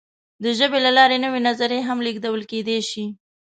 د 0.43 0.45
ژبې 0.59 0.79
له 0.85 0.91
لارې 0.97 1.17
نوې 1.25 1.39
نظریې 1.47 1.81
هم 1.87 1.97
لېږدول 2.05 2.41
کېدی 2.51 2.77
شي. 2.89 3.05